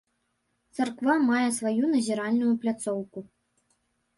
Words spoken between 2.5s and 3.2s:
пляцоўку.